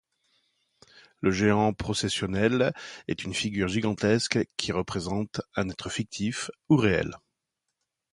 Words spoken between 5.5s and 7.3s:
un être fictif ou réel.